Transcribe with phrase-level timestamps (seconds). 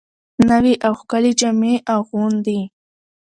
[0.49, 2.59] نوې او ښکلې جامې اغوندي